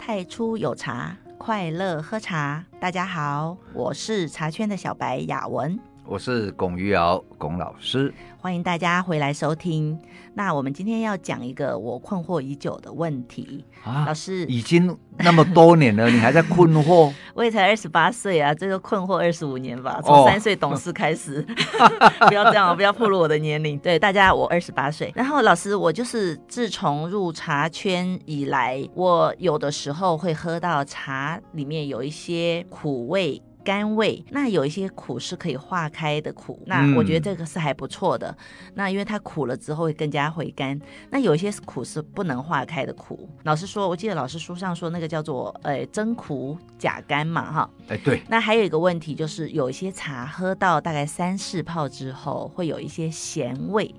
[0.00, 2.64] 太初有茶，快乐喝茶。
[2.80, 5.78] 大家好，我是茶圈的小白雅文，
[6.10, 8.12] 我是龚于尧龚老师。
[8.40, 9.96] 欢迎大家回来收听。
[10.34, 17.14] 那我们今天要讲一个我困惑已久的问题啊，老师已经那么多年了，你还在困惑？
[17.32, 21.46] 我也才二十八岁啊，这个困惑二十五年吧，从三岁懂事开始。
[21.78, 21.88] 哦、
[22.26, 23.78] 不要这样，不要暴露我的年龄。
[23.78, 25.12] 对大家，我二十八岁。
[25.14, 33.40] 然后老师，我就是自从入茶圈以来，我有的时候会喝到茶里面有一些苦味。
[33.64, 38.28] 甘味，那有一些苦是可以化开的苦，那我觉得这个是还不错的。
[38.28, 40.78] 嗯、那因为它苦了之后会更加回甘。
[41.10, 43.28] 那有一些苦是不能化开的苦。
[43.44, 47.70] 老师说，我记得老师书上说那个叫做呃真苦假甘嘛，哈。
[47.88, 48.22] 哎，对。
[48.28, 53.94] 那还有一个问题就是，有一些茶喝到大概三四泡之后，会有一些咸味。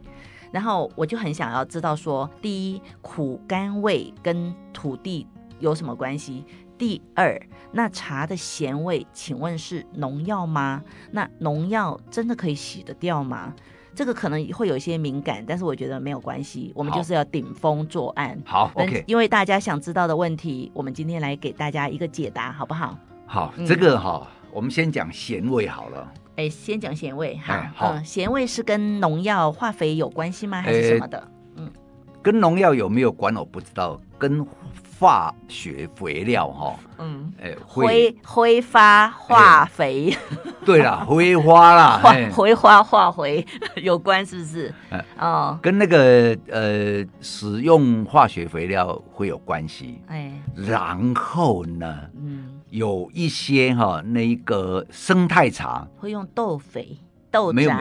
[0.52, 5.25] 然后我就很想要知道说，第一，苦甘味跟土地
[5.59, 6.43] 有什么关系？
[6.81, 7.39] 第二，
[7.71, 10.83] 那茶的咸味，请问是农药吗？
[11.11, 13.53] 那农药真的可以洗得掉吗？
[13.93, 18.35] 这个可能会有一些敏感，但是我觉得没有关系，我们就是要顶风作案。
[18.43, 19.03] 好，OK。
[19.05, 22.97] 因为大家想知道的问题，我们今天来给大家一个解答，好不好？
[23.27, 26.11] 好，这个哈，嗯、我们先讲咸味好了。
[26.37, 30.59] 哎，先讲咸味，好，好嗯，咸味是跟农药化肥有关系吗？
[30.59, 31.19] 还是什么的？
[31.27, 31.31] 嗯，
[32.22, 33.36] 跟农药有没有关？
[33.36, 34.45] 我不知道，跟。
[35.02, 40.16] 化学肥料哈，嗯，哎，挥挥发化肥，
[40.64, 41.99] 对啦，挥发啦，
[42.31, 43.44] 挥发化肥
[43.81, 44.72] 有关是不是？
[45.17, 56.95] 哦，跟那个呃使用化学肥料会有关系，哎，然后呢，嗯，有一些哈那一个生态茶会用豆肥
[57.31, 57.72] 豆没有，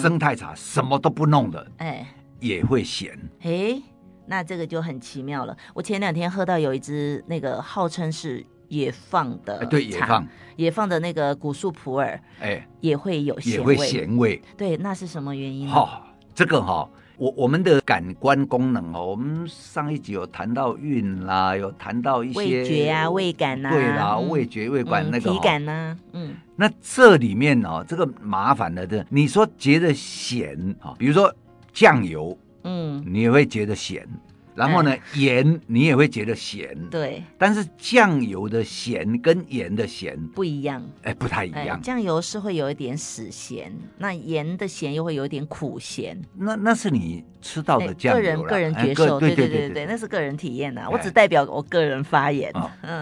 [0.00, 2.06] 生态茶什么都不弄的，哎，
[2.40, 3.80] 也会咸，哎。
[4.26, 5.56] 那这个就很奇妙了。
[5.74, 14.40] 我前两天喝到有一支那个号称是野放的茶，对，野放野放的那个古树普洱，哎，也会有咸味，也会咸味。
[14.56, 15.68] 对，那是什么原因？
[15.68, 15.88] 哈、哦，
[16.32, 31.34] 这个哈、哦，我我们的感官功能哦，我们上一集有谈到韵啦，有谈到一些味觉啊、味感啊，对啦，嗯、味觉、味感那个、哦、体感呢、啊，嗯，那这里面哦，这个麻烦的是，你说觉得咸啊，比如说
[31.80, 32.36] 酱油。
[32.64, 34.06] 嗯，你也会觉得咸，
[34.54, 37.22] 然后呢，嗯、盐你也会觉得咸，对。
[37.38, 41.80] 但是酱油的咸跟盐的咸不一样，哎，不太一样。
[41.80, 46.20] 酱油是会有一点死咸，那盐的咸又会有一点苦咸。
[46.36, 50.90] 那那是你吃到的酱油，个人个人觉受，对对对对对，那是个人体验呐、啊。
[50.90, 52.52] 我只代表我个人发言。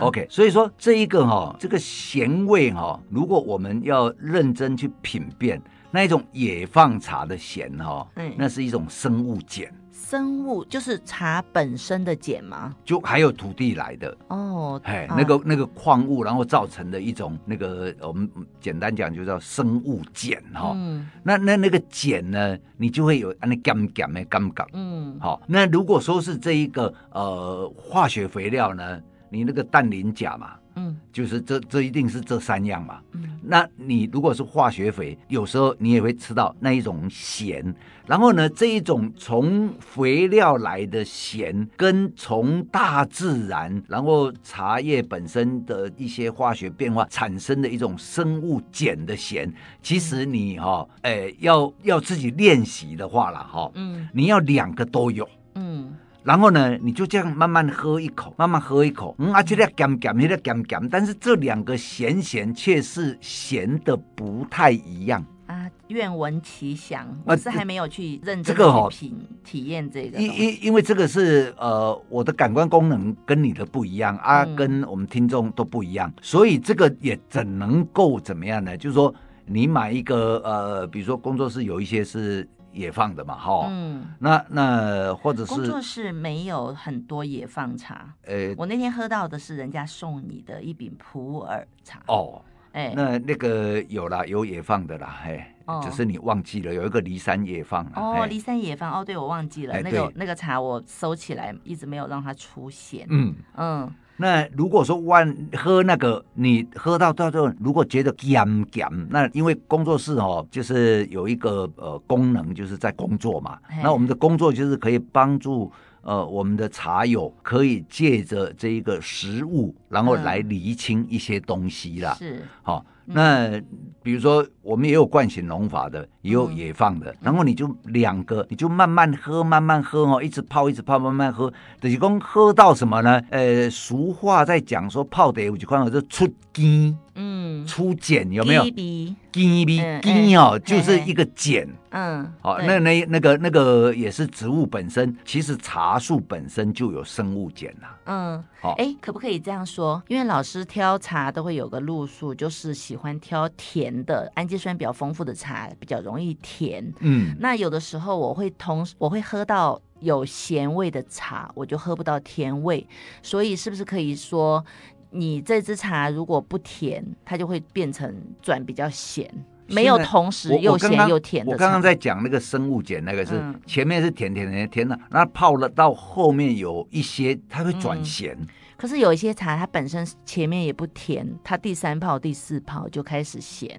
[0.01, 5.61] OK，所以说这一个哈、哦，这个咸味哈、哦，如果我们要认真去品辨。
[5.91, 9.73] 那一种野放茶的咸哈，嗯，那是一种生物碱。
[9.91, 12.75] 生物就是茶本身的碱吗？
[12.83, 20.73] 就还有土地来的哦，哎，那个那个矿物，然后造成的一种那个我们简单讲就叫生物碱哈。
[20.75, 24.67] 嗯，那那那个碱呢，你就会有那甘甘的甘感。
[24.73, 30.53] 嗯，好，那如果说是这一个呃化学肥料呢，你那个氮磷钾嘛。
[30.79, 33.01] 嗯，就是这这一定是这三样嘛。
[33.13, 37.75] 嗯，那你如果是化学肥，有时候你也会吃到那一种咸。
[38.07, 49.53] 然后呢，这一种从肥料来的咸，跟从大自然，然后茶叶本身的一些化学变化产生的一种生物碱的咸，
[49.83, 55.95] 其实你哈、哦，哎，要要自己练习的话了哈，嗯，你要两个都有，嗯。
[56.29, 65.67] 然后呢，你就这样慢慢喝一口，慢慢喝一口，嗯，而且那咸咸，那咸咸，但是这两个咸咸却是咸的不太一样啊。
[65.87, 70.19] 愿闻其详，我是还没有去认真去品、呃这个、体验这个。
[70.19, 78.77] 因因因为这个是呃，我的感官功能跟你的不一样啊，嗯、跟我们听众都不一样，所以这个也怎能够怎么样呢？
[78.77, 79.15] 就是说，
[79.47, 82.47] 你买一个呃，比如说工作室有一些是。
[82.79, 92.41] 野放的嘛，哈，嗯，那那或者是工作室没有很多野放茶，呃、欸，我那天喝到的是人家送你的一饼普洱茶，哦，
[92.73, 103.35] 哎、欸，那那个有啦，有野放的啦，嘿，哦、只是你忘记了有一个骊山野放，哦，骊山野放，哦，对，我忘记了，欸、那个那个茶我收起来，一直没有让它出现，嗯。
[103.57, 103.95] 嗯。
[104.19, 113.59] 嗯那如果说万喝那个，你喝到到最后，如果觉得咸咸，那因为工作室哦，就是有一个呃功能，就是在工作嘛。
[113.83, 115.71] 那我们的工作就是可以帮助
[116.03, 122.15] 呃，我们的茶友可以借着这一个食物，然后来厘清一些东西啦。
[122.19, 122.85] 是，好。
[123.09, 123.61] 那
[124.03, 131.53] 比如说，我们也有惯性农法的，也有野放的，嗯、然后你就两个，你就慢慢喝，慢慢喝哦，一直泡，一直泡，慢慢喝。
[131.81, 133.21] 等于说喝到什么呢？
[133.31, 136.97] 呃，俗话在讲说泡的有几块，就出筋。
[137.21, 138.63] 嗯，出碱有没有？
[138.63, 141.67] 根味根哦，就是一个碱。
[141.91, 147.89] 嗯，好，那那那个那个也是植物本身，其实茶树本身就有生物碱呐。
[148.05, 150.01] 嗯，好，哎，可不可以这样说？
[150.07, 156.93] 因为老师挑茶都会有个路数，就是喜欢挑甜的，氨基酸比较丰富的茶，比较容易甜。
[157.01, 162.87] 嗯，那有的时候我会同我会喝到有咸味的茶，我就喝不到甜味，
[163.23, 164.65] 所以是不是可以说？
[165.11, 169.27] 你这支茶如果不甜，它就会变成转比较咸，
[169.69, 171.51] 没有同时又咸又甜的。
[171.51, 178.37] 我刚刚在讲那个生物碱，那个是前面是甜甜甜甜的，那泡了到后面有一些它会转咸。
[178.79, 183.79] 可是有一些茶它本身前面也不甜，它第三泡第四泡就开始咸。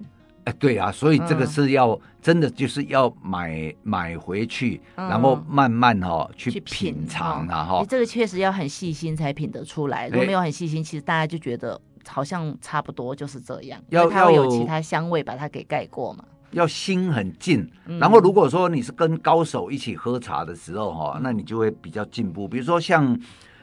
[0.57, 7.85] 对啊，所以这个是要、嗯、真的就是要买买回去，嗯、然后慢慢哈、哦、去品尝啊哈。
[7.87, 16.25] 这个确实要很细心才品得出来，如果没有很细心，其实大家就觉得好像差不多就是这样，要它会有其他香味把它给盖过嘛。
[16.51, 22.47] 要心很静，然后如果说你是跟高手一起喝茶的时候哈，嗯、那你就会比较进步。
[22.47, 23.15] 比如说像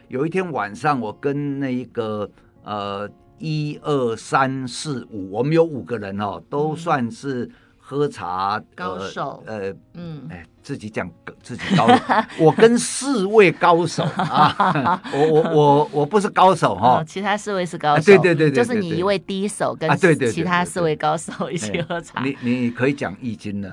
[0.08, 2.30] 有一天晚上，我跟那一个
[2.64, 3.08] 呃。
[3.38, 7.46] 一二三四五，我们有五个人哦，都算是
[7.88, 9.40] 喝茶高手。
[9.46, 10.44] 呃，嗯，哎。
[10.66, 11.08] 自己讲
[11.44, 11.94] 自己高手，
[12.44, 19.88] 我跟四位高手啊， 我我我我不是高手哈，其他四位是高手，对对对，就是你一位低手跟
[20.28, 22.20] 其他四位高手一起喝茶。
[22.20, 23.72] 你你可以讲易经了，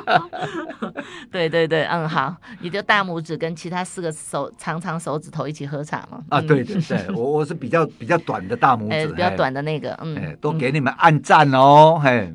[1.30, 6.22] 对对对，嗯好，你就大拇指跟其他四个手长长手指头一起喝茶嘛。
[6.30, 12.34] 啊对对对，我我是比较比较短的大拇指，比较短的那个，嗯，都给你们按赞哦，嘿。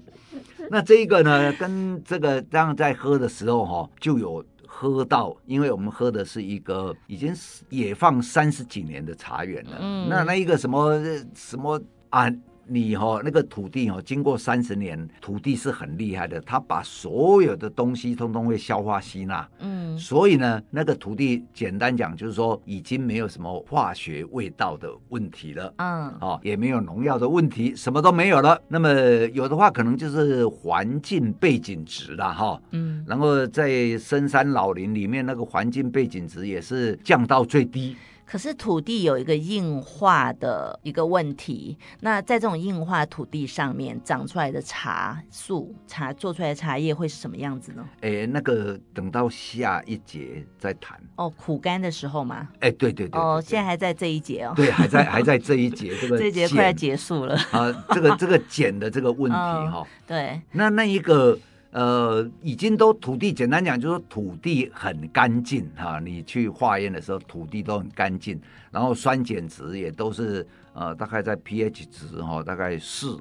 [0.71, 7.33] 那这一个呢，跟这个这样在喝的时候哈、哦，就有喝到，因为我们喝的是一个已经
[7.69, 9.77] 野放三十几年的茶园了。
[9.79, 11.01] 嗯，那那一个什么
[11.33, 12.29] 什么啊？
[12.67, 19.47] 你哈、哦、那个土地哦，经过三十年，土地是很厉害的，它把所有的东西通通会消化吸纳。
[19.59, 25.73] 嗯，所以呢，那个土地简单讲就是说，已经没有什么化学味道的问题了。
[25.77, 28.59] 嗯，哦，也没有农药的问题，什么都没有了。
[28.67, 28.89] 那么
[29.33, 32.61] 有的话，可能就是环境背景值了哈。
[32.71, 37.95] 嗯，然后在深山老林里面，那个环境背景值也是降到最低。
[38.25, 47.87] 可是土地有一个硬化的一个问题，那在这种硬化土地上面长出来的茶树、茶做出来的茶叶会是什么样子呢？
[48.01, 50.99] 哎，那个等到下一节再谈。
[51.15, 52.49] 哦，苦干的时候吗？
[52.59, 53.21] 哎，对对对。
[53.21, 54.53] 哦，现在还在这一节哦。
[54.55, 57.71] 对，还在还在这一节， 这个这一节快要结束了啊。
[57.89, 59.87] 这个这个碱的这个问题 哈、哦。
[60.07, 60.41] 对。
[60.51, 61.37] 那那一个。
[61.75, 65.99] 呃，已经都土地，简单讲就是说土地很干净哈。
[65.99, 68.39] 你去化验的时候，土地都很干净，
[68.71, 73.19] 然后酸碱值也都是呃，大概在 pH 值哈、哦，大概四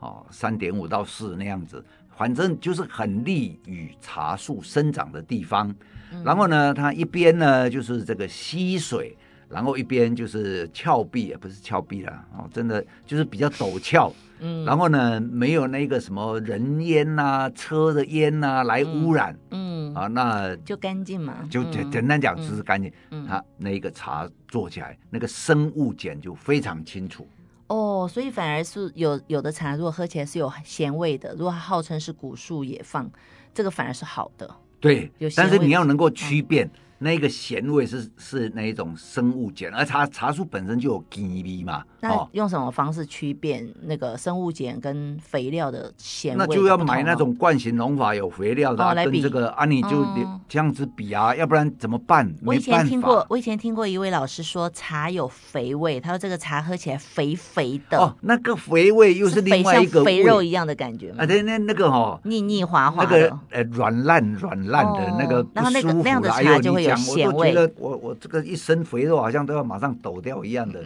[0.00, 1.82] 哦，三点五到四那样子，
[2.14, 5.74] 反正就是很利于茶树生长的地方。
[6.12, 9.16] 嗯、然后呢，它一边呢就是这个溪水，
[9.48, 14.12] 然后一边就是峭壁，也不是峭壁了哦，真的就是比较陡峭。
[14.46, 22.92] 嗯，然后呢，没有那个什么人烟呐、啊、车的烟呐、啊、来污染，嗯，嗯啊，那就干净嘛，就简简单讲就是干净。
[23.10, 27.26] 嗯，它那一个茶做起来，那个生物碱就非常清楚。
[27.68, 33.10] 哦，所以反而是有有的茶，如果喝起来是有咸味的，如果它号称是古树野放，
[33.54, 34.54] 这个反而是好的。
[34.78, 36.70] 对，但是你要能够区辨。
[37.04, 41.84] 嗯那个咸味是是那一种生物碱，而茶茶树本身就有根味嘛。
[42.00, 46.38] 那用什么方式区辨那个生物碱跟肥料的咸味？
[46.38, 50.04] 那就要买那种惯型农法有肥料的，啊，跟这个啊，你就
[50.48, 52.34] 这样子比啊，要不然怎么办？
[52.42, 57.98] 我以前听过，我以前听过一位老师说茶有肥味，他说这个茶喝起来肥肥的。
[57.98, 66.93] 哦，那个肥味又是另外一个肥肉一样的感觉啊，对，那那个哈，腻腻滑滑那个呃软烂软烂的那个然后那个那样的茶就会有。
[67.08, 70.82] 我就觉得我我这个一身肥肉好像都要马上抖掉一样的，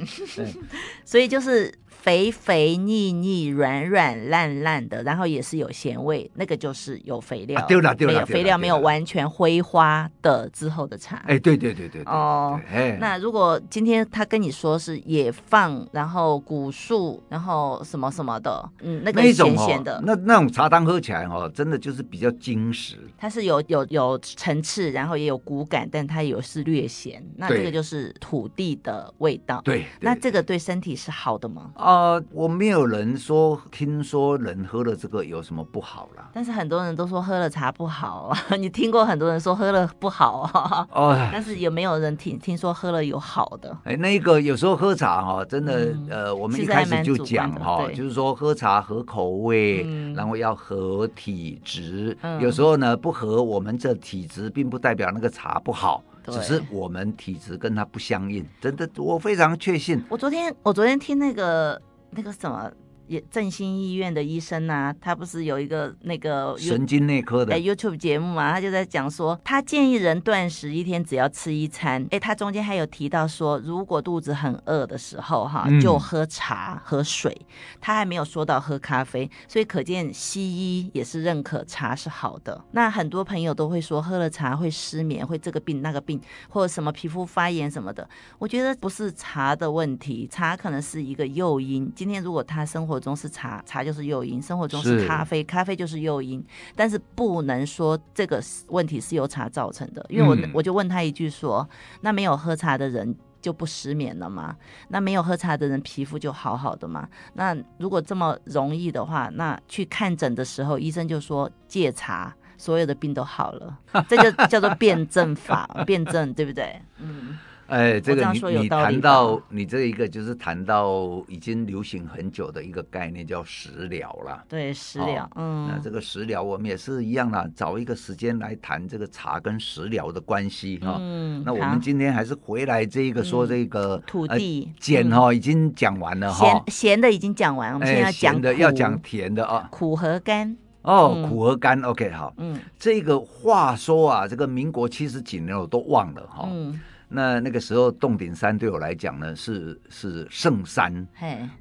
[1.04, 1.72] 所以就是。
[2.08, 7.62] 肥肥腻腻、软软烂烂的，然后也是有咸味，那个就是有肥料。
[7.68, 11.22] 丢了丢了，肥料没有完全挥发的之后的茶。
[11.26, 12.58] 哎，对对对对哦。
[12.98, 22.96] 那如果今天他跟你说是野放，然后古树，然后什么什么的，嗯，那个咸咸的，那那种茶汤喝起来哦，真的就是比较精实。
[23.18, 27.22] 它是有有有层次，然后也有骨感，但它有是略咸。
[27.36, 29.60] 那这个就是土地的味道。
[29.62, 29.84] 对。
[30.00, 31.70] 那这个对身体是好的吗？
[31.98, 36.30] 呃，我没有人说，听说人喝了这个有什么不好啦。
[36.32, 41.28] 但是很多人都说喝了茶不好， 你听过很多人说喝了不好哦。
[41.32, 43.76] 但是有没有人听听说喝了有好的？
[43.82, 52.16] 哎，那个有时候喝茶哈，真的，嗯、呃，我们一开始就讲哈，就是说喝茶合口味，嗯、然后要合体质。
[52.22, 56.02] 嗯、有时候呢不合我们这体质，并不代表那个茶不好。
[56.30, 60.04] 只是我们体质跟它不相应，真的，我非常确信。
[60.10, 62.72] 我昨天，我昨天听那个那个什么。
[63.08, 68.52] 也振兴医院的医生啊，他不是有一个那个神经内科的 YouTube 节目嘛？
[68.52, 72.06] 他就在讲说，他建议人断食一天只要吃一餐。
[72.10, 77.36] 哎，他中间还有提到说，如果肚子很饿的时候，哈，就喝茶喝水。
[77.80, 82.62] 他还没有说到喝咖啡，所以可见西医也是认可茶是好的。
[82.72, 88.08] 那很多朋友都会说，喝了茶会失眠，会这个病那个病，或者什么皮肤发炎什么的。
[88.38, 91.90] 我觉得不是茶的问题，茶可能是一个诱因。
[91.94, 96.44] 今天如果他生活中是茶，茶就是诱因；生活中是咖啡，咖啡就是诱因。
[96.74, 101.68] 但是不能说这个问题是由茶造成的，因为我、嗯、我就问他一句说：
[102.00, 104.56] 那没有喝茶的人就不失眠了吗？
[104.88, 107.08] 那没有喝茶的人皮肤就好好的吗？
[107.34, 113.78] 那如果这么容易的话，那去看诊的时候，医生就说戒茶，所有的病都好了，
[114.08, 116.80] 这就叫做辩证法，辩证对不对？
[116.98, 117.38] 嗯。
[117.68, 124.42] 哎，这个你你谈到你这一个就是谈到已经流行很久的一个概念，叫食疗了。
[124.48, 130.96] 对，食疗，哦、嗯，那这个食疗我们也是一样啦，找一个时间来谈这个茶跟食疗的关系哈。
[130.98, 136.46] 嗯，那我们今天还是回来这一个说这个、嗯、土地碱哈，已经讲完了哈。
[136.46, 140.56] 咸咸的已经讲完，我们现在要讲的要讲甜的啊，苦和甘。
[140.82, 142.32] 哦，嗯、苦和甘，OK，好。
[142.38, 146.48] 嗯，这个话说啊，这个民国七十几年我都忘了哈。
[146.50, 146.80] 嗯。
[147.10, 151.06] 那那个时候，洞顶山对我来讲呢，是是圣山，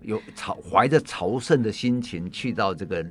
[0.01, 3.05] 有朝怀着朝圣的心情去到这个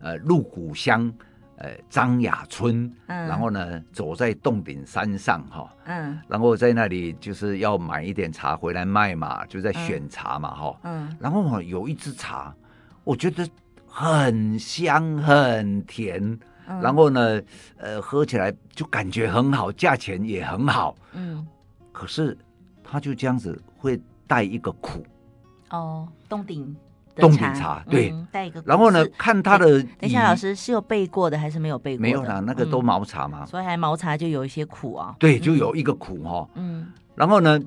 [0.00, 1.12] 呃鹿谷乡
[1.56, 12.54] 呃张雅村，嗯、然后呢走在洞顶山上哈，嗯，然后在那里就是要买一点茶回来卖嘛，就在选茶嘛哈，嗯，然后有一支茶，
[13.04, 13.46] 我觉得
[13.86, 16.18] 很香很甜，
[16.66, 17.42] 嗯、然后呢
[17.76, 21.46] 呃喝起来就感觉很好，价钱也很好，嗯。
[21.94, 22.36] 可是，
[22.82, 25.06] 他就这样子会带一个苦
[25.70, 26.76] 哦，洞顶
[27.14, 28.60] 洞顶茶对，带一个。
[28.66, 32.02] 然后呢，看他的，等一下，老师是有背过的还是没有背过？
[32.02, 35.14] 没有啦，那个都毛茶嘛，所以还毛茶就有一些苦啊。
[35.20, 36.48] 对，就有一个苦哈。
[36.56, 36.88] 嗯。
[37.14, 37.60] 然后呢，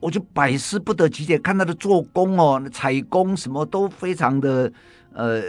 [0.00, 4.72] 我就百思不得其解，看他的做工哦，采工什么都非常的
[5.12, 5.40] 呃，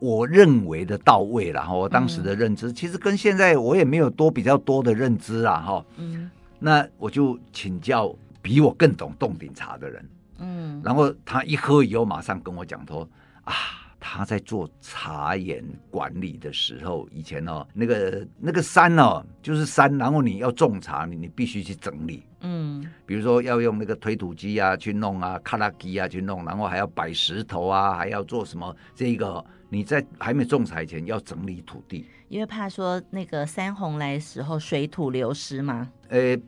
[0.00, 1.72] 我认为的到位了哈。
[1.72, 5.84] 我当时的认知其实跟现在我也没有多比较多的认知啊哈。
[5.96, 6.28] 嗯。
[6.60, 13.08] 那我就请教比我更懂洞顶茶的人，嗯，然后他一喝以后，马上跟我讲说
[13.44, 13.54] 啊，
[13.98, 28.74] 他在做茶园管理的时候，以前哦，那个那个山哦，就是山，然后你要种茶，你你必须去整理，嗯，比如说要用那个推土机啊去弄啊，卡拉机啊去弄，然后还要摆石头啊，还要做什么？
[28.94, 32.04] 这个你在还没种茶前要整理土地。
[32.28, 36.38] 因为怕说那个山洪来的时候水土流失嘛，呃，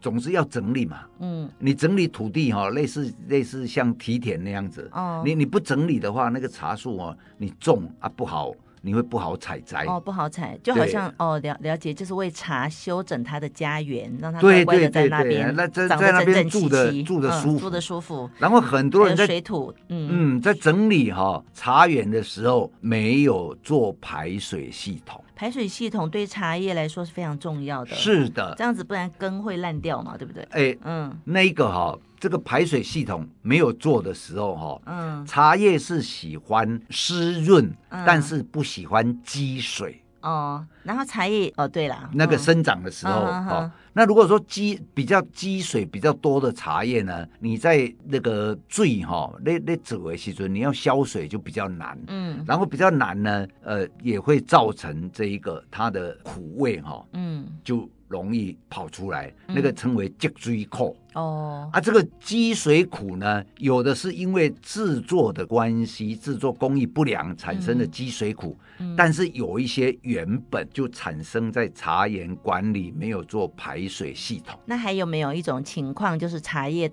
[0.00, 1.04] 总之要整理嘛。
[1.18, 4.88] 嗯，你整理土地哈、哦，类似类似像梯田那样子。
[4.92, 8.52] 哦，你你不整理的话，那个茶树哦，你种啊不好。
[8.84, 18.30] 你会不好采摘哦，不好采，就好像哦了了解，就是为茶修整它的家园，让它乖乖的在那边，那在在那边住的住的舒服，住的舒服。
[18.38, 25.24] 然后很多人在水土，嗯嗯，在整理哈、哦、茶园的时候，没有做排水系统。
[25.34, 30.42] 排水系统对茶叶来说是非常重要的，是的，这样子不然根会烂掉嘛，对不对？
[30.50, 32.00] 哎，嗯，那个哈、哦。
[32.20, 40.00] 这个排水系统没有做的时候，哈，嗯，茶叶是喜欢湿润，嗯、但是不喜欢积水。
[40.24, 60.96] 哦，然后茶叶，哦，对了，那个生长的时候，嗯、哦，那如果说积比较积水比较多的茶叶呢，你在那个醉哈，那那煮的时候，你要消水就比较难，嗯，然后比较难呢，呃，也会造成这一个它的苦味哈，嗯，就容易跑出来，嗯、那个称为脊椎扣。
[61.14, 74.58] 哦，啊，这个积水苦呢，有的是因为制作的关系，制作工艺不良产生的积水苦，嗯、但是有一些原本就产生在茶园管理没有做排水系统。
[74.64, 76.90] 那还有没有一种情况，就是茶叶？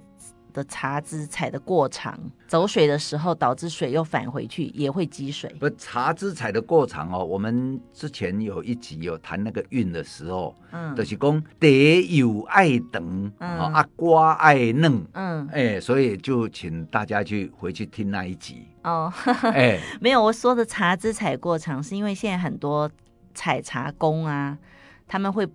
[0.53, 5.49] 的茶枝采的过长，走水的时候导致水又返回去，也会积水。
[5.59, 19.11] 不，茶枝采的过长哦，我们之前有一集有谈那个韵的时候，嗯，就是讲得有爱等，嗯，啊瓜爱嫩，嗯，哎，所以就请大家去回去听那一集哦。
[19.43, 22.89] 哎， 没有，我说的茶枝采过长，是因为现在很多
[23.33, 24.57] 采茶工啊，
[25.07, 25.47] 他们会。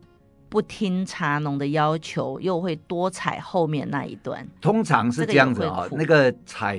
[0.49, 4.47] 不听茶农的要求，又会多采后面那一段。
[4.61, 6.79] 通常是这样子啊，那个采。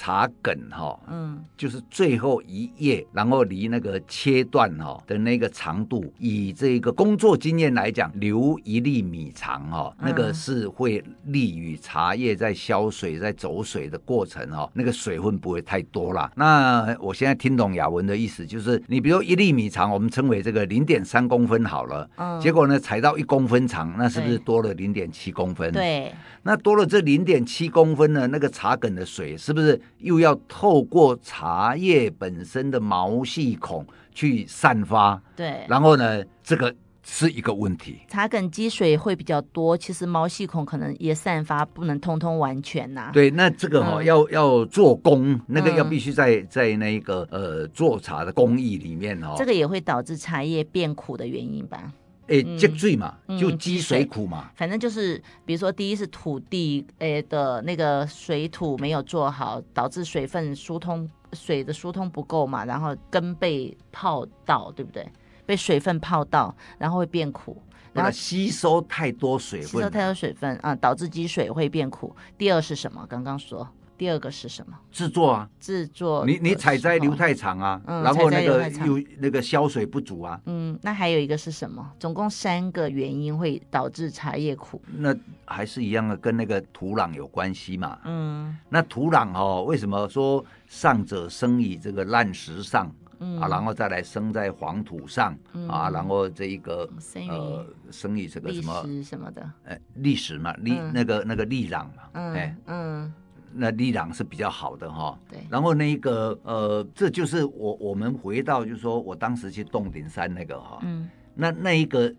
[0.00, 16.30] 茶梗哈，嗯，就是最后一页，然后离那个切断哈的那个长度，以这个工作经验来讲，留一粒米长哈，那个是会利于茶叶在消水、在走水的过程哈，那个水分不会太多啦。
[16.36, 25.72] 那我现在听懂雅文的意思，就是你比如一粒米长，我们称为这个零点三公分好了，嗯，结果呢采到一公分长，那是不是多了零点七公分？
[25.72, 26.14] 对，
[26.48, 29.78] 那多了这零点七公分呢，那个茶梗的水是不是？
[29.98, 37.98] 又要透过茶叶本身的毛细孔去散发，对，然后呢，这个是一个问题。
[38.08, 43.10] 茶梗积水会比较多，其实毛细孔可能也散发不能通通完全呐、啊。
[43.12, 51.92] 对，那这个哈、哦嗯、要要做工，那个要必须在在那个呃做茶的工艺里面哦，这个也会导致茶叶变苦的原因吧。
[52.28, 54.50] 诶，积水嘛，嗯、就积水苦嘛。
[54.54, 65.06] 反正就是，比如说，第一是土地诶的那个水土没有做好，导致水分疏通，水的疏通不够嘛，然后根被泡到，对不对？
[65.44, 67.60] 被水分泡到，然后会变苦。
[67.94, 72.14] 然后吸收太多水分，吸收太多水分啊，导致积水会变苦。
[72.36, 73.04] 第二是什么？
[73.08, 73.66] 刚刚说。
[73.98, 74.78] 第二个是什么？
[74.92, 76.24] 制作啊，制作。
[76.24, 80.40] 你你采摘留太长啊，嗯、然后那个又那个消水不足啊。
[80.46, 81.92] 嗯，那还有一个是什么？
[81.98, 84.80] 总共三个原因会导致茶叶苦。
[84.96, 85.14] 那
[85.44, 87.98] 还是一样的，跟那个土壤有关系嘛。
[88.04, 96.88] 嗯，那土壤哦，为什么说上者生于这个烂石上，嗯、啊，然后再来生在黄土上，嗯、啊，然后这一个
[97.28, 103.12] 呃生于这个什么什么的，呃，历史嘛，历、嗯、那个那个历壤嘛，嗯。
[103.52, 105.38] 那力量是比较好的哈，对。
[105.50, 112.12] 然后那一个呃，这就是我我们回到就是说我当时去洞顶山那个哈，嗯，那那一个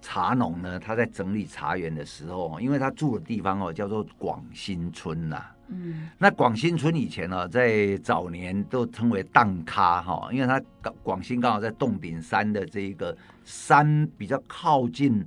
[0.00, 10.62] 茶农呢，他在整理茶园的时候，因为他住的地方哦叫做广新村呐，嗯，那广新村以前呢，在早年都称为荡咖哈，因为他
[11.02, 15.24] 广新刚好在洞顶山的这一个山比较靠近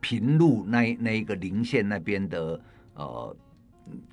[0.00, 2.60] 平路那那一个林线那边的
[2.94, 3.36] 呃。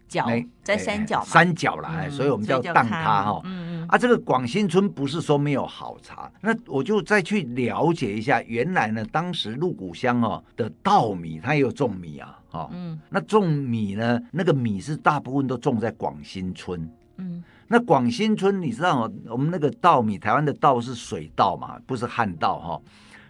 [0.07, 0.25] 角
[0.63, 3.41] 在山脚，山脚啦，所以我们叫当咖哈。
[3.43, 3.87] 嗯嗯。
[3.87, 8.41] 啊，这个广新村不是说没有好茶，那我就再去了解一下。
[8.43, 12.69] 原来呢，当时鹿谷乡哦的稻米，它也有种米啊，哈。
[12.71, 12.99] 嗯。
[13.09, 16.89] 那种米呢，那个米是大部分都种在广新村。
[17.17, 17.43] 嗯。
[17.67, 22.81] 那广新村，你知道我们那个稻米，台湾的稻是水稻嘛，不是旱稻哈。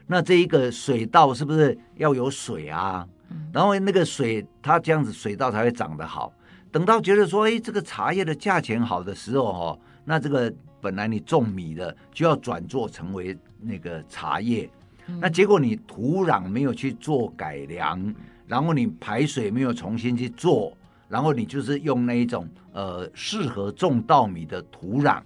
[0.05, 3.07] 那这一个水稻是不是要有水啊？
[3.51, 6.31] 然后那个水，它这样子水稻才会长得好。
[6.71, 14.69] 等到觉得说，哎，这个茶叶的价钱好的时候，哦，那这个本来你种米的就要转做成为那个茶叶，
[15.07, 18.13] 嗯、那结果你土壤没有去做改良，
[18.45, 20.75] 然后你排水没有重新去做，
[21.07, 25.21] 然后你就是用那一种呃适合种稻米的土壤，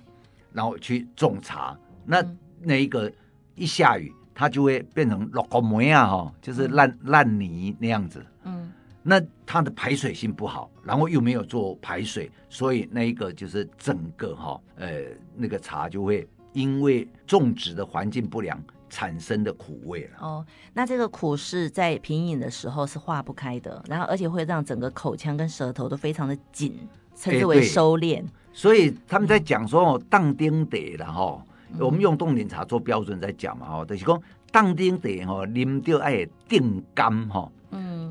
[0.54, 2.24] 然后去种茶，那
[2.62, 3.12] 那一个
[3.56, 8.24] 一下雨，它就会变成落个模样哈，就是烂烂泥那样子。
[8.44, 8.61] 嗯。
[9.04, 15.04] 那它的排水性不好，然后又没有做排水，所以那一个就是整个哈，呃，
[15.36, 20.18] 那个茶就会因为种植的环境不良产生的苦味了。
[20.20, 26.78] 哦，那这个苦是在品饮的时候是化不开的，然后而且会让整个口腔跟舌头都非常的紧，
[27.16, 28.24] 称之为收敛。
[28.54, 31.44] 所以他们在讲说哦，当丁得了哈，
[31.80, 37.52] 我们用冻顶茶做标准在讲嘛哈，就是讲当丁得哈，啉到爱定甘哈。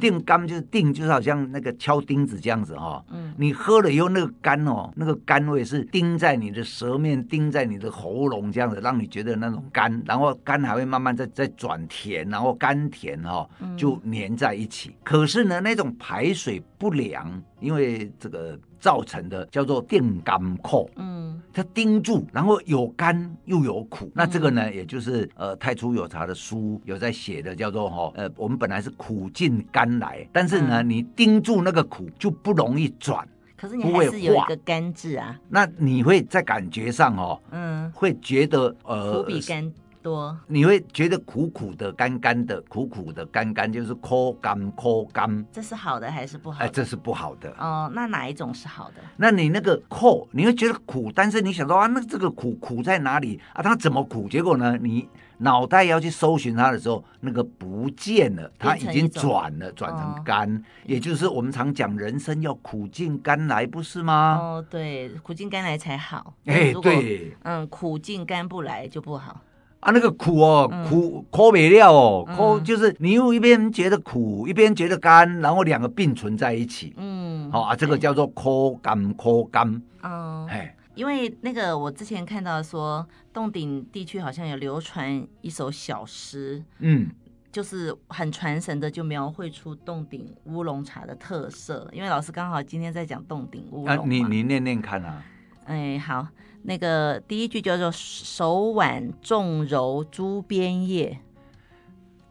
[0.00, 3.04] 定肝就是定，就是好像那个敲钉子这样子哈、哦。
[3.10, 14.88] 嗯，你喝了以后，那个甘哦，那个甘味是钉在你的舌面，钉在你的喉咙这样子，让你觉得那种甘，然后甘还会慢慢再再转甜，然后甘甜哈、哦、就粘在一起。
[14.88, 20.90] 嗯、可是呢，那种排水不良，因为这个造成的，叫做电甘苦。
[20.96, 24.06] 嗯，它盯住，然后有甘又有苦。
[24.06, 33.28] 嗯、那这个呢，也就是呃太初有茶的书有在写的，叫做哈呃，我们本来是苦尽甘来，但是呢，嗯、你盯住那个苦就不容易转。
[33.56, 35.38] 可是你还是有一个甘字啊。
[35.48, 39.70] 那你会在感觉上哦，嗯，会觉得呃苦比甘。
[40.02, 45.46] 多，你会觉得苦苦的、干干的，苦苦的、干干，就是苦干苦干。
[45.52, 46.64] 这是好的还是不好？
[46.64, 47.50] 哎，这是不好的。
[47.58, 48.96] 哦，那哪一种是好的？
[49.16, 53.62] 那你那个苦，你会觉得苦，但是你想说啊，那这个苦苦在哪里啊？
[53.62, 54.28] 它怎么苦？
[54.28, 55.08] 结果呢，你
[55.38, 64.38] 脑袋要去搜寻它的时候，那个不见了，它已经转了，转成干，哦、也就是我们常讲人生要苦尽甘来，不是吗？
[64.40, 66.34] 哦，对，苦尽甘来才好。
[66.46, 69.40] 哎，对，嗯，苦尽甘不来就不好。
[69.80, 76.92] 啊，那个苦哦，嗯、苦苦没料哦，苦、嗯、就是你又一边觉得苦，一边觉得甘，然后两个并存在一起。
[76.98, 79.82] 嗯，好、哦、啊，这个叫做苦甘苦甘。
[80.02, 87.08] 哦，哎因为那个我之前看到说，洞顶地区好像有流传一首小诗，嗯，
[87.50, 91.88] 就是很传神的，就描绘出洞顶乌龙茶的特色。
[91.92, 95.24] 因为老师刚好今天在讲洞顶乌龙你你念念看啊。
[95.64, 96.26] 哎，好。
[96.62, 101.18] 那个第一句叫做“手挽重揉珠边叶”，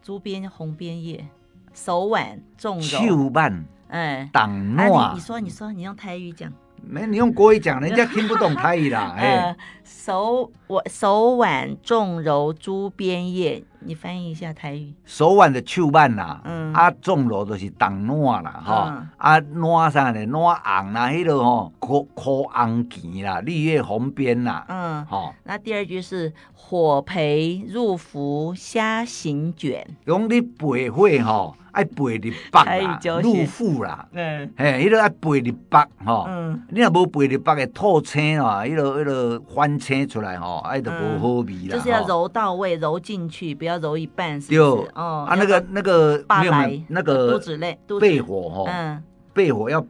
[0.02, 1.26] 珠边红边叶，
[1.74, 2.82] 手挽重揉。
[2.82, 5.12] 手挽，哎，挡暖、啊。
[5.14, 6.52] 你说，你说，你用台语讲。
[6.82, 9.14] 没，你用国语讲，人家听不懂台语啦。
[9.18, 14.94] 哎， 手我手挽重揉珠边叶，你翻译一下台语。
[15.04, 20.24] 手腕的手腕啦，嗯，啊，中路就是挡暖啦，哈，啊，暖啥呢？
[20.26, 25.34] 暖红啦，迄个吼，枯枯红旗啦，绿叶红边啦，嗯，好。
[25.44, 31.56] 那第二句是火培入釜虾行卷，用你背会吼。
[31.72, 41.76] 爱背入腹啦，入腹啦，嗯，嘿，迄个爱背入腹吼，嗯，你若无背入腹诶，透青啊，迄个迄个翻青出来吼，哎，就无好味啦。
[41.76, 44.90] 就是要揉到位，揉进去，不要揉一半，是不是？
[44.94, 46.52] 哦，啊，那个那个没有
[46.88, 49.02] 那个肚子累，背火哈，嗯，
[49.32, 49.84] 背火要。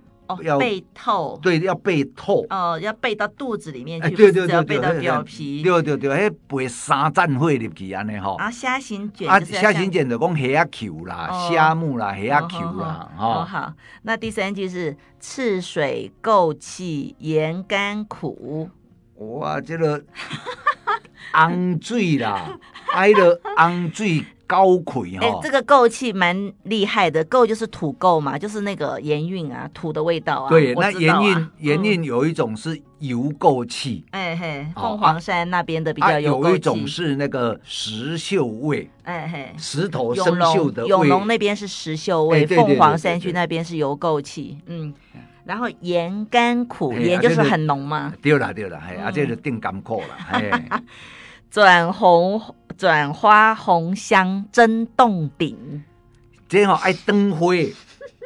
[0.45, 2.47] 要背透，对，要背透。
[2.51, 5.61] 哦，要背到肚子里面去，对对对，要背到表皮。
[5.61, 8.37] 对对对，迄背三盏火入去安尼吼。
[8.37, 9.29] 啊，虾形卷。
[9.29, 18.71] 啊，虾形卷就讲虾仔球啦，虾木啦，虾仔球啦，哦，好，那第三句是赤水垢气，盐甘苦。
[19.21, 20.03] 哇，这个
[21.33, 22.59] 昂水啦，
[22.93, 24.25] 挨了昂水。
[24.51, 30.49] 高魁哈，哎、欸，这个够气蛮厉害的，够就是土垢嘛，就是那个盐韵啊，土的味道啊。
[30.49, 36.45] 对，啊、那盐韵盐韵有一种是油垢气，哎、嗯、嘿，凤凰山那边的比较有。
[36.45, 40.89] 有一种是那个石锈味，哎嘿，石头生锈的味。
[40.89, 44.93] 永隆那边是石锈味，凤凰山区那边是油垢气，嗯。
[45.45, 48.13] 然后盐甘苦，盐就是很浓嘛。
[48.23, 50.51] 对啦对啦，嘿，啊，这就定甘苦啦，嘿。
[51.51, 52.41] 转红
[52.77, 55.83] 转花红香蒸冻顶，
[56.49, 57.75] 这吼爱灯灰，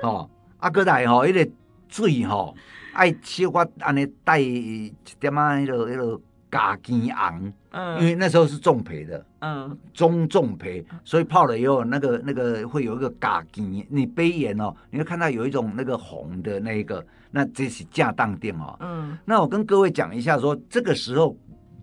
[0.02, 1.50] 吼啊搁来吼，迄个
[1.88, 2.54] 水吼
[2.92, 21.36] 爱小可安尼带一点啊，迄个迄个咖啡红，嗯，因为那时候是重培的，嗯，中重培，所以泡了以后，那个那个会有一个咖啡，你杯沿哦，你会看到有一种那个红的那一个，那这是架当店哦，嗯，那我跟各位讲一下说，这个时候。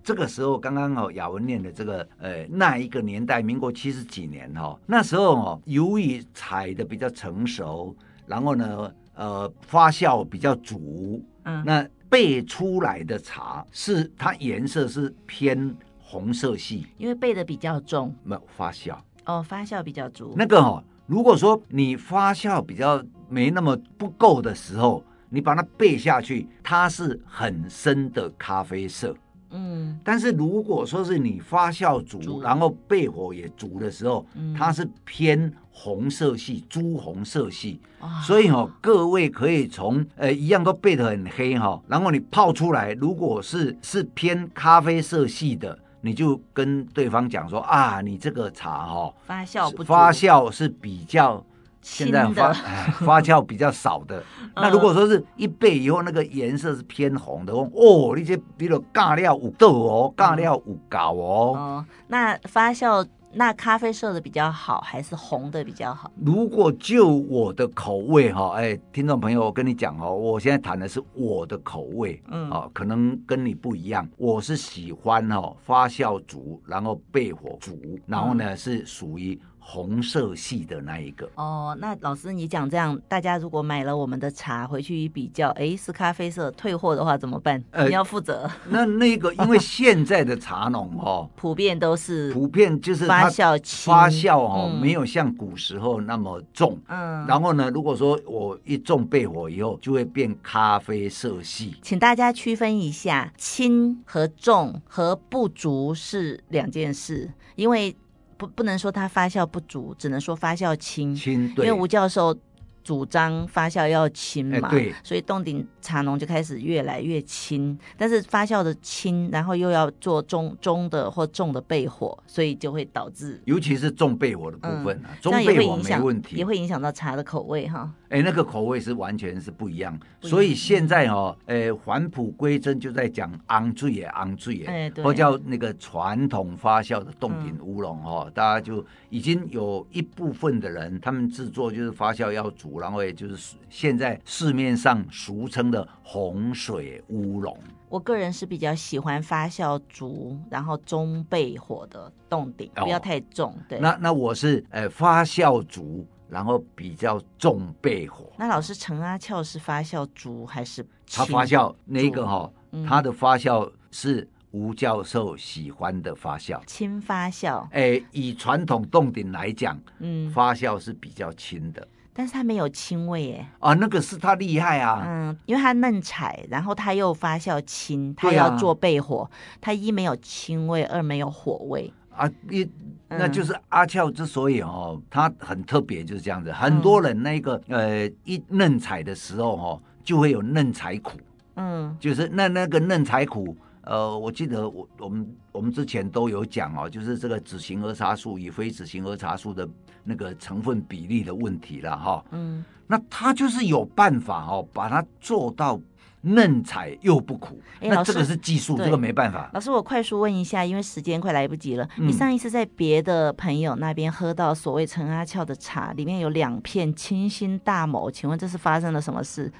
[0.03, 20.33] 这个时候刚刚哦，雅文念的这个呃，那一个年代，民国七十几年哈、哦，那时候哦，由于采的比较成熟，然后呢，呃，发酵比较足，嗯，那焙出来的茶是它颜色是偏红色系，因为焙的比较重，没有发酵哦，发酵比较足。
[20.35, 29.15] 那个哈、哦，如果说你发酵比较没那么不够的时候，你把它焙下去，它是很深的咖啡色。
[29.51, 37.79] 嗯，但是如果说是你发酵足，足然后焙火也足的时候，嗯、它是偏红色系，朱红色系，
[38.25, 51.43] 所以、哦，各位可以从呃一样都焙得很黑哈、哦，然后你泡出来，如果是是偏咖啡色系的，你就跟对方讲说啊，你这个茶哈、哦，发酵不发酵是比较。
[51.81, 52.53] 现在发
[53.01, 54.23] 发酵比较少的，
[54.55, 61.53] 那如果说是一倍以后，那个颜色是偏红的哦，那些比如尬料五豆哦，尬料五搞哦。
[61.55, 66.11] 哦，那发酵那咖啡色的比较好，还是红的比较好？
[66.23, 79.39] 如果就我的口味哈，哎，听众朋友，我跟你讲哦，我现在谈的是我的口味，嗯，哦，可能跟你不一样，我是喜欢哈发酵足，然后焙火足，然后呢是属于。
[79.71, 81.29] 红色系的那一个。
[81.35, 87.63] 哦，那老师你讲这样，大家如果买了我们的茶回去一比较，哎，是咖啡色，退货的话怎么办？
[87.71, 88.49] 呃、你要负责。
[88.67, 96.77] 那那个，因为现在的茶农哦， 普遍都是普遍就是发酵轻，发酵哦、嗯，没有像古时候那么重。
[96.87, 97.25] 嗯。
[97.25, 101.77] 然后呢，如果说我一重焙火以后，就会变咖啡色系。
[101.81, 107.95] 请大家区分一下，轻和重和不足是两件事，因为。
[108.41, 111.13] 不，不能说它发酵不足，只能说发酵轻。
[111.13, 111.67] 轻，对。
[111.67, 112.35] 因为吴教授
[112.83, 114.71] 主张发酵要轻嘛，
[115.03, 117.77] 所以洞顶茶农就开始越来越轻。
[117.95, 127.87] 但是发酵的轻，然后又要做中中的或重的焙火，所以就会导致，尤其是重焙火的部分啊，嗯、中焙火没问题，也会影响到茶的口味哈。
[128.11, 147.57] 哎，那个口味是完全是不一样，所以现在哦，呃，返璞归真就在讲昂醉也昂醉也，或叫那个传统发酵的冻顶乌龙哦，大家就已经有一部分的人，他们制作就是发酵要足，然后也就是现在市面上俗称的洪水乌龙。
[147.87, 153.55] 我个人是比较喜欢发酵足，然后中焙火的冻顶，不要太重。
[153.69, 156.05] 对，那那我是呃发酵足。
[156.31, 158.31] 然后比较重焙火。
[158.37, 160.83] 那老师陈阿俏是发酵足还是？
[161.13, 162.49] 他发酵那个哈、
[162.87, 167.67] 他的发酵是吴教授喜欢的发酵，轻发酵。
[167.71, 173.45] 哎，以传统冻顶来讲，嗯，发酵是比较轻的，但是它没有青味耶。
[173.59, 175.03] 啊，那个是他厉害啊。
[175.05, 181.93] 嗯，因为它嫩采，然后它又发酵轻，它要做焙火，它一没有青味，二没有火味。
[182.15, 182.69] 啊，一
[183.07, 186.51] 那就是阿俏之所以哦，他很特别，就是这样子。
[186.51, 191.17] 很多人那个呃，一嫩采的时候哦，就会有嫩采苦。
[191.55, 199.67] 嗯，就是那那个嫩采苦，呃，我记得我我们我们之前都有讲哦，就是这个紫型儿茶素与非紫型儿茶素的
[200.03, 202.25] 那个成分比例的问题了哈。
[202.31, 205.79] 嗯，那他就是有办法哦，把它做到。
[206.21, 209.49] 嫩采又不苦，那这个是技术，这个没办法。
[209.53, 211.87] 老师，我快速问一下，因为时间快来不及了。
[211.97, 219.51] 嗯、你上一次在别的朋友那边喝到所谓陈阿俏的茶，里面有两片清新大某，请问这是发生了什么事？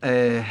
[0.00, 0.44] 呃。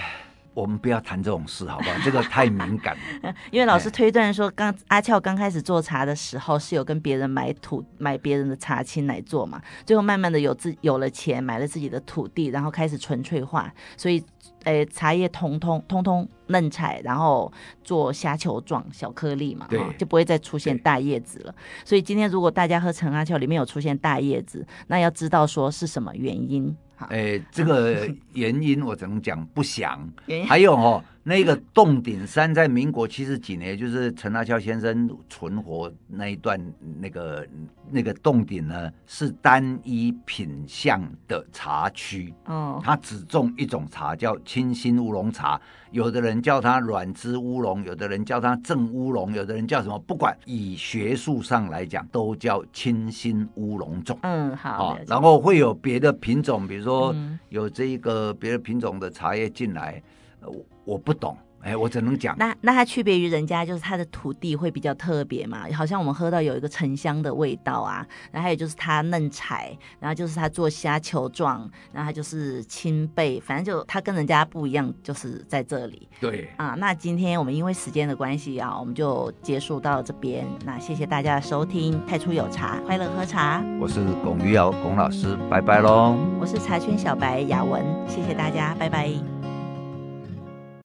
[0.60, 1.92] 我们不要谈这种事，好不好？
[2.04, 3.34] 这个太敏感了。
[3.52, 9.62] 因为老师推断说，刚阿俏刚开始做茶的时候，是有跟别人买土买别人的茶青来做嘛。
[9.86, 14.24] 最后慢慢的有自有了钱，买了自己的土地，然后开始纯粹化，所以，
[14.66, 17.52] 诶，茶叶通通通通嫩采，然后
[17.84, 21.56] 做虾球状小颗粒嘛，对，就不会再出现大叶子了。
[21.86, 26.76] 所以今天如果大家喝陈阿俏里面有出现大叶子，那要知道说是什么原因。
[27.08, 30.08] 哎，这个原因我只能讲不详。
[30.48, 36.60] 还有哦，那个洞顶山在民国七十几年，就是陈阿俏先生存活那一段，
[37.00, 37.48] 那个
[37.92, 42.34] 那个洞顶呢是单一品相的茶区。
[42.46, 45.60] 哦，他只种一种茶，叫清新乌龙茶。
[45.92, 49.98] 有的人叫它软枝乌龙，有的人叫它正乌龙，有的人叫什么？
[50.00, 54.18] 不管，以学术上来讲，都叫清新乌龙种。
[54.22, 55.00] 嗯，好。
[55.08, 57.16] 然后会有别的品种，比如说
[57.50, 60.00] 有这一个别的品种的茶叶进来，
[60.42, 61.38] 我我不懂。
[61.62, 76.08] 哎，我只能讲，那那它区别于人家，就是它的土地会比较特别嘛，好像我们喝到有一个沉香的味道啊，然后还有就是它嫩采，然后就是它做虾球状，然后它就是青贝，反正就它跟人家不一样，就是在这里。
[76.22, 80.48] 对啊，那今天我们因为时间的关系啊，我们就结束到这边。
[80.66, 83.62] 那谢谢大家的收听，太初有茶，快乐喝茶。
[83.82, 86.16] 我是龚玉瑶龚老师，拜拜喽。
[86.40, 89.49] 我是茶圈小白雅文，谢谢大家，拜拜。